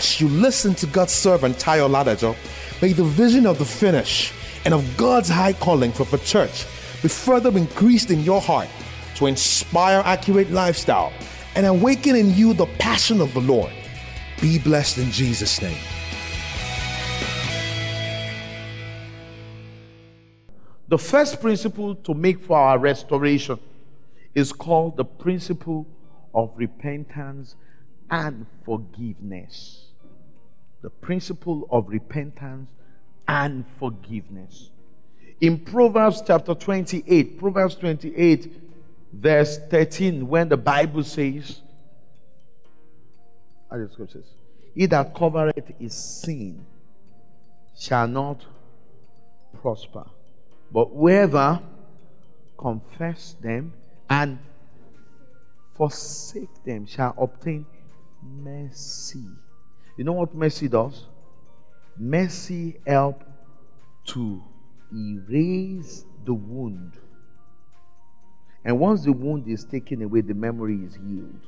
as 0.00 0.18
you 0.18 0.28
listen 0.28 0.74
to 0.74 0.86
God's 0.86 1.12
servant 1.12 1.58
Tayo 1.58 1.86
Ladajo, 1.86 2.34
may 2.80 2.94
the 2.94 3.04
vision 3.04 3.44
of 3.44 3.58
the 3.58 3.66
finish 3.66 4.32
and 4.64 4.72
of 4.72 4.96
God's 4.96 5.28
high 5.28 5.52
calling 5.52 5.92
for 5.92 6.04
the 6.04 6.16
church 6.16 6.64
be 7.02 7.08
further 7.08 7.50
increased 7.58 8.10
in 8.10 8.20
your 8.20 8.40
heart 8.40 8.70
to 9.16 9.26
inspire 9.26 10.00
accurate 10.06 10.50
lifestyle 10.50 11.12
and 11.54 11.66
awaken 11.66 12.16
in 12.16 12.34
you 12.34 12.54
the 12.54 12.64
passion 12.78 13.20
of 13.20 13.34
the 13.34 13.42
Lord. 13.42 13.70
Be 14.40 14.58
blessed 14.58 14.96
in 14.96 15.10
Jesus' 15.10 15.60
name. 15.60 15.76
The 20.88 20.96
first 20.96 21.42
principle 21.42 21.94
to 21.94 22.14
make 22.14 22.42
for 22.42 22.56
our 22.56 22.78
restoration 22.78 23.58
is 24.34 24.50
called 24.50 24.96
the 24.96 25.04
principle 25.04 25.86
of 26.34 26.52
repentance 26.56 27.54
and 28.10 28.46
forgiveness. 28.64 29.89
The 30.82 30.90
principle 30.90 31.68
of 31.70 31.88
repentance 31.88 32.68
and 33.28 33.64
forgiveness. 33.78 34.70
In 35.40 35.58
Proverbs 35.58 36.22
chapter 36.26 36.54
28, 36.54 37.38
Proverbs 37.38 37.74
28, 37.76 38.52
verse 39.12 39.58
13, 39.70 40.26
when 40.26 40.48
the 40.48 40.56
Bible 40.56 41.02
says, 41.04 41.60
are 43.70 43.78
the 43.78 43.92
scriptures? 43.92 44.26
He 44.74 44.86
that 44.86 45.14
covereth 45.14 45.72
his 45.78 45.94
sin 45.94 46.64
shall 47.78 48.08
not 48.08 48.44
prosper. 49.60 50.04
But 50.72 50.86
whoever 50.86 51.60
confess 52.58 53.36
them 53.40 53.72
and 54.08 54.38
forsake 55.76 56.64
them 56.64 56.86
shall 56.86 57.14
obtain 57.18 57.66
mercy. 58.22 59.24
You 60.00 60.04
know 60.04 60.14
what 60.14 60.34
mercy 60.34 60.66
does? 60.66 61.04
Mercy 61.94 62.80
help 62.86 63.22
to 64.06 64.42
erase 64.90 66.06
the 66.24 66.32
wound. 66.32 66.94
And 68.64 68.80
once 68.80 69.04
the 69.04 69.12
wound 69.12 69.46
is 69.46 69.62
taken 69.62 70.00
away, 70.00 70.22
the 70.22 70.32
memory 70.32 70.76
is 70.76 70.94
healed. 70.94 71.42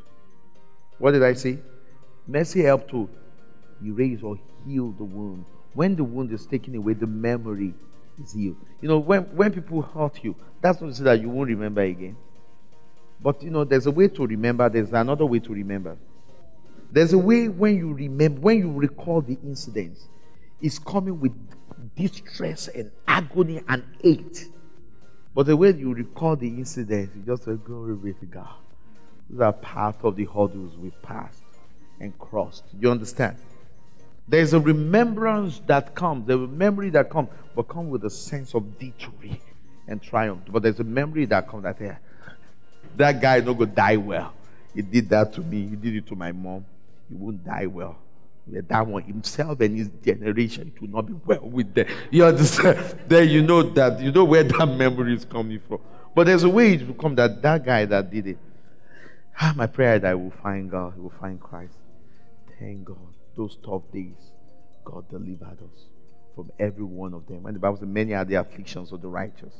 What 0.99 1.13
did 1.13 1.23
I 1.23 1.33
say? 1.33 1.61
Mercy 2.27 2.61
help 2.61 2.91
to 2.91 3.09
erase 3.83 4.23
or 4.23 4.39
heal 4.67 4.91
the 4.98 5.05
wound. 5.05 5.47
When 5.73 5.97
the 5.97 6.05
wound 6.05 6.31
is 6.31 6.45
taken 6.45 6.75
away, 6.75 6.93
the 6.93 7.07
memory 7.07 7.73
is 8.23 8.35
healed. 8.35 8.59
You 8.83 8.89
know, 8.91 8.98
when, 8.98 9.23
when 9.35 9.51
people 9.51 9.81
hurt 9.81 10.23
you, 10.23 10.37
that's 10.61 10.79
not 10.79 10.89
to 10.89 10.95
say 10.95 11.05
that 11.05 11.23
you 11.23 11.31
won't 11.31 11.48
remember 11.48 11.81
again. 11.81 12.19
But 13.19 13.43
you 13.43 13.48
know, 13.48 13.65
there's 13.65 13.87
a 13.87 13.91
way 13.91 14.09
to 14.09 14.27
remember, 14.27 14.69
there's 14.69 14.93
another 14.93 15.25
way 15.25 15.39
to 15.39 15.55
remember. 15.55 15.97
There's 16.93 17.15
a 17.15 17.19
way 17.19 17.48
when 17.48 17.79
you 17.79 17.95
remember, 17.95 18.41
when 18.43 18.59
you 18.59 18.71
recall 18.71 19.23
the 19.23 19.39
incidents, 19.43 20.09
it's 20.61 20.79
coming 20.79 21.19
with 21.19 21.33
distress 21.97 22.69
and 22.69 22.91
agony 23.09 23.62
and 23.67 23.83
hate. 24.03 24.47
But 25.35 25.47
the 25.47 25.57
way 25.57 25.73
you 25.73 25.95
recall 25.95 26.37
the 26.37 26.48
incidents, 26.48 27.17
you 27.17 27.23
just 27.23 27.45
say, 27.45 27.55
Glory 27.55 27.97
be 27.97 28.13
to 28.13 28.27
God. 28.27 28.55
These 29.31 29.41
are 29.41 29.55
part 29.55 29.97
of 30.03 30.17
the 30.17 30.27
hurdles 30.27 30.77
we've 30.77 31.01
passed 31.01 31.41
and 31.98 32.17
crossed. 32.19 32.65
You 32.79 32.91
understand? 32.91 33.39
There's 34.29 34.53
a 34.53 34.61
remembrance 34.61 35.63
that 35.67 35.95
comes, 35.95 36.27
there's 36.27 36.43
a 36.43 36.47
memory 36.47 36.91
that 36.91 37.09
comes, 37.09 37.31
but 37.57 37.69
comes 37.69 37.91
with 37.91 38.05
a 38.05 38.11
sense 38.11 38.55
of 38.55 38.65
victory 38.79 39.41
and 39.89 40.03
triumph. 40.03 40.43
But 40.47 40.63
there's 40.63 40.81
a 40.81 40.85
memory 40.85 41.25
that 41.27 41.48
comes 41.48 41.63
that 41.63 41.81
yeah, 41.81 41.97
that 42.97 43.20
guy 43.23 43.41
not 43.41 43.55
gonna 43.55 43.70
die 43.70 43.97
well. 43.97 44.35
He 44.75 44.83
did 44.83 45.09
that 45.09 45.33
to 45.35 45.41
me, 45.41 45.69
he 45.69 45.77
did 45.77 45.97
it 45.97 46.07
to 46.09 46.15
my 46.15 46.33
mom. 46.33 46.67
He 47.13 47.19
won't 47.19 47.45
die 47.45 47.67
well. 47.67 47.99
That 48.47 48.87
one 48.87 49.03
himself 49.03 49.61
and 49.61 49.77
his 49.77 49.89
generation 50.05 50.73
it 50.75 50.81
will 50.81 50.89
not 50.89 51.07
be 51.07 51.13
well 51.13 51.43
with 51.43 51.75
them. 51.75 51.87
You 52.11 52.25
understand? 52.25 52.99
then 53.09 53.29
you 53.29 53.43
know 53.43 53.63
that 53.63 54.01
you 54.01 54.11
know 54.11 54.25
where 54.25 54.43
that 54.45 54.67
memory 54.67 55.15
is 55.15 55.25
coming 55.25 55.61
from. 55.69 55.81
But 56.15 56.27
there's 56.27 56.42
a 56.42 56.48
way 56.48 56.75
it 56.75 56.86
will 56.86 56.95
come 56.95 57.14
that 57.17 57.41
that 57.42 57.64
guy 57.64 57.85
that 57.85 58.11
did 58.11 58.27
it. 58.27 58.39
Ah, 59.41 59.53
my 59.57 59.67
prayer 59.67 59.98
that 59.98 60.11
I 60.11 60.14
will 60.14 60.33
find 60.42 60.70
God, 60.70 60.95
he 60.95 61.01
will 61.01 61.13
find 61.20 61.41
Christ. 61.41 61.75
Thank 62.59 62.85
God. 62.85 62.97
Those 63.36 63.57
tough 63.65 63.83
days, 63.92 64.17
God 64.85 65.09
delivered 65.09 65.59
us 65.63 65.85
from 66.35 66.51
every 66.59 66.85
one 66.85 67.15
of 67.15 67.27
them. 67.27 67.47
And 67.47 67.55
the 67.55 67.61
Bible 67.61 67.77
says, 67.77 67.89
Many 67.89 68.15
are 68.15 68.25
the 68.25 68.35
afflictions 68.35 68.92
of 68.92 69.03
the 69.03 69.09
righteous. 69.09 69.55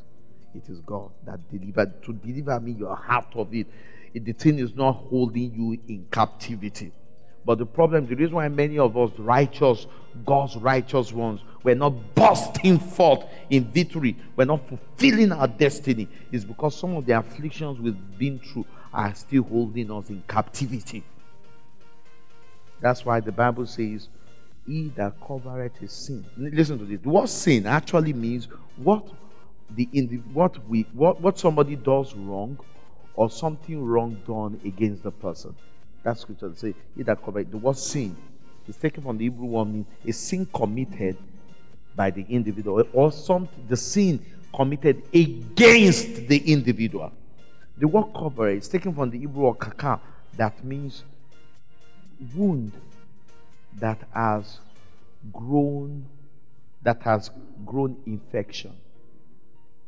It 0.55 0.69
is 0.69 0.81
God 0.81 1.11
that 1.25 1.51
delivered 1.51 2.03
to 2.05 2.13
deliver 2.13 2.59
me 2.61 2.73
your 2.73 2.97
heart 2.97 3.33
of 3.35 3.55
it. 3.55 3.67
it. 4.13 4.25
The 4.25 4.33
thing 4.33 4.59
is 4.59 4.75
not 4.75 4.93
holding 4.93 5.55
you 5.55 5.79
in 5.89 6.07
captivity. 6.11 6.93
But 7.45 7.59
the 7.59 7.67
problem, 7.67 8.07
the 8.07 8.15
reason 8.15 8.37
why 8.37 8.49
many 8.49 8.79
of 8.79 8.97
us 8.97 9.11
righteous, 9.19 9.87
God's 10.25 10.57
righteous 10.57 11.13
ones, 11.13 11.41
we're 11.65 11.75
not 11.75 12.15
bursting 12.15 12.79
forth 12.79 13.25
in 13.51 13.65
victory, 13.65 14.17
we're 14.37 14.45
not 14.45 14.69
fulfilling 14.69 15.33
our 15.33 15.49
destiny, 15.49 16.09
is 16.31 16.45
because 16.45 16.77
some 16.77 16.95
of 16.95 17.07
the 17.07 17.19
afflictions 17.19 17.81
we've 17.81 18.19
been 18.19 18.39
through 18.39 18.67
are 18.93 19.15
still 19.15 19.43
holding 19.43 19.91
us 19.91 20.09
in 20.11 20.23
captivity. 20.29 21.03
That's 22.81 23.05
why 23.05 23.21
the 23.21 23.33
Bible 23.33 23.67
says, 23.67 24.09
He 24.67 24.89
that 24.97 25.15
covereth 25.27 25.77
his 25.79 25.93
sin. 25.93 26.25
Listen 26.37 26.79
to 26.79 26.85
this. 26.85 26.99
What 27.05 27.29
sin 27.29 27.67
actually 27.67 28.13
means 28.13 28.49
what 28.77 29.07
the 29.71 29.87
what 30.33 30.69
we 30.69 30.83
what, 30.93 31.21
what 31.21 31.39
somebody 31.39 31.77
does 31.77 32.15
wrong 32.15 32.59
or 33.15 33.31
something 33.31 33.83
wrong 33.83 34.21
done 34.27 34.61
against 34.65 35.03
the 35.03 35.11
person. 35.11 35.55
That 36.03 36.19
scripture 36.19 36.53
say, 36.57 36.75
He 36.97 37.03
that 37.05 37.23
covereth 37.23 37.51
the 37.51 37.59
word 37.59 37.77
sin 37.77 38.17
is 38.69 38.77
taken 38.77 39.03
from 39.03 39.19
the 39.19 39.25
Hebrew 39.25 39.47
word 39.47 39.67
means 39.67 39.87
a 40.07 40.13
sin 40.13 40.47
committed 40.47 41.17
by 41.95 42.11
the 42.11 42.25
individual 42.29 42.85
or 42.93 43.13
some 43.13 43.49
the 43.69 43.77
sin 43.77 44.25
committed 44.55 45.03
against 45.13 46.29
the 46.29 46.39
individual. 46.53 47.13
The 47.79 47.89
word 47.89 48.13
cover 48.15 48.51
is 48.51 48.69
taken 48.69 48.95
from 48.95 49.11
the 49.11 49.19
Hebrew 49.19 49.45
word 49.45 49.59
kaka, 49.59 50.01
that 50.37 50.65
means 50.65 51.05
wound 52.35 52.73
that 53.79 53.99
has 54.13 54.59
grown 55.33 56.07
that 56.83 57.01
has 57.03 57.31
grown 57.65 57.97
infection. 58.07 58.73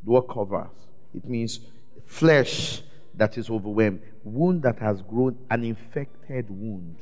The 0.03 0.11
word 0.11 0.27
covers. 0.29 0.69
It 1.13 1.25
means 1.25 1.59
flesh 2.05 2.81
that 3.17 3.37
is 3.37 3.49
overwhelmed, 3.49 4.01
wound 4.23 4.63
that 4.63 4.79
has 4.79 5.01
grown, 5.01 5.37
an 5.49 5.63
infected 5.63 6.49
wound. 6.49 6.97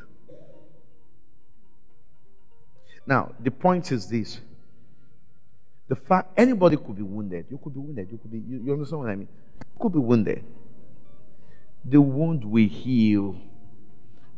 Now, 3.06 3.34
the 3.40 3.52
point 3.52 3.92
is 3.92 4.08
this. 4.08 4.40
The 5.90 5.96
fact 5.96 6.32
anybody 6.38 6.78
could 6.78 6.96
be 6.96 7.04
wounded. 7.04 7.48
You 7.50 7.60
could 7.62 7.74
be 7.74 7.80
wounded. 7.80 8.10
You 8.10 8.18
could 8.18 8.32
be 8.32 8.40
you, 8.40 8.62
you 8.64 8.74
understand 8.74 9.02
what 9.02 9.10
I 9.10 9.16
mean? 9.16 9.28
You 9.60 9.80
could 9.80 9.94
be 9.94 10.00
wounded. 10.00 10.44
The 11.84 12.00
wound 12.00 12.46
will 12.46 12.68
heal 12.68 13.36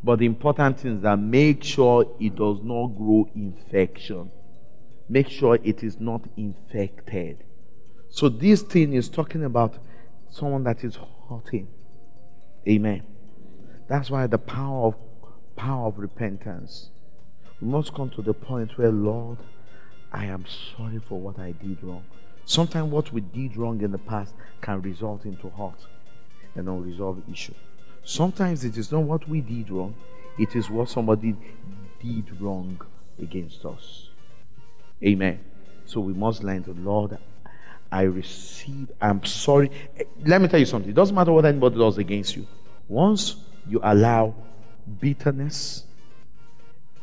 but 0.06 0.20
the 0.20 0.28
important 0.28 0.80
thing 0.80 0.98
is 0.98 1.02
that 1.02 1.18
make 1.18 1.64
sure 1.64 2.06
it 2.20 2.36
does 2.36 2.60
not 2.62 2.90
grow 2.90 3.28
infection. 3.34 4.30
Make 5.10 5.30
sure 5.30 5.58
it 5.64 5.84
is 5.84 6.00
not 6.00 6.22
infected. 6.38 7.44
So 8.10 8.30
this 8.30 8.62
thing 8.62 8.94
is 8.94 9.10
talking 9.10 9.44
about 9.44 9.80
someone 10.30 10.64
that 10.64 10.84
is 10.84 10.98
hurting. 11.30 11.68
Amen. 12.68 13.04
That's 13.88 14.10
why 14.10 14.28
the 14.28 14.38
power 14.38 14.88
of 14.88 14.96
power 15.56 15.88
of 15.88 16.00
repentance. 16.00 16.90
We 17.62 17.68
must 17.68 17.94
come 17.94 18.10
to 18.12 18.22
the 18.22 18.34
point 18.34 18.78
where, 18.78 18.92
Lord, 18.92 19.38
I 20.12 20.26
am 20.26 20.46
sorry 20.46 21.00
for 21.00 21.20
what 21.20 21.40
I 21.40 21.52
did 21.52 21.82
wrong. 21.82 22.04
Sometimes 22.46 22.92
what 22.92 23.12
we 23.12 23.22
did 23.22 23.58
wrong 23.58 23.82
in 23.82 23.92
the 23.92 23.98
past 23.98 24.36
can 24.62 24.82
result 24.82 25.26
into 25.26 25.50
hurt 25.50 25.88
and 26.56 26.68
unresolved 26.68 27.30
issue. 27.32 27.54
Sometimes 28.04 28.64
it 28.64 28.78
is 28.78 28.92
not 28.92 29.04
what 29.04 29.28
we 29.28 29.42
did 29.42 29.70
wrong, 29.72 29.96
it 30.38 30.56
is 30.56 30.70
what 30.70 30.90
somebody 30.90 31.36
did 32.02 32.40
wrong 32.40 32.80
against 33.20 33.66
us. 33.66 34.10
Amen. 35.04 35.40
So 35.86 36.00
we 36.02 36.14
must 36.14 36.44
learn 36.44 36.64
to 36.66 36.74
Lord, 36.74 37.18
I 37.96 38.02
receive, 38.02 38.92
I'm 39.00 39.24
sorry. 39.24 39.72
Let 40.26 40.42
me 40.42 40.50
tell 40.50 40.60
you 40.60 40.66
something. 40.66 40.90
It 40.90 40.96
doesn't 40.96 41.16
matter 41.16 41.32
what 41.32 41.46
anybody 41.46 41.78
does 41.78 41.98
against 41.98 42.36
you. 42.36 42.46
Once 42.90 43.38
you 43.66 43.80
allow 43.82 44.36
bitterness, 45.00 45.86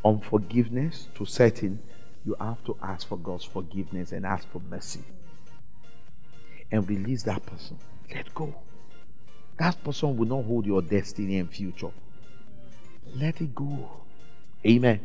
unforgiveness 0.04 1.08
to 1.14 1.24
set 1.24 1.62
in, 1.62 1.78
you 2.26 2.36
have 2.38 2.62
to 2.64 2.76
ask 2.82 3.08
for 3.08 3.16
God's 3.16 3.42
forgiveness 3.42 4.12
and 4.12 4.26
ask 4.26 4.46
for 4.52 4.60
mercy. 4.68 5.00
And 6.70 6.86
release 6.86 7.22
that 7.22 7.46
person. 7.46 7.78
Let 8.14 8.34
go. 8.34 8.54
That 9.58 9.82
person 9.82 10.14
will 10.18 10.28
not 10.28 10.44
hold 10.44 10.66
your 10.66 10.82
destiny 10.82 11.38
and 11.38 11.50
future. 11.50 11.90
Let 13.14 13.40
it 13.40 13.54
go. 13.54 13.88
Amen. 14.66 15.00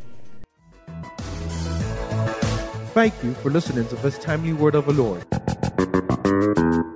Thank 2.93 3.23
you 3.23 3.33
for 3.35 3.49
listening 3.49 3.87
to 3.87 3.95
this 3.95 4.17
timely 4.17 4.51
word 4.51 4.75
of 4.75 4.85
the 4.85 4.91
Lord. 4.91 5.25
Música 6.27 6.86